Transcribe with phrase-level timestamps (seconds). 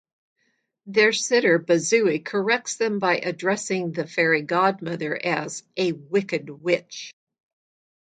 [0.87, 7.13] Their sitter, Bazooey corrects them by addressing the fairy godmother as a "wicked witch".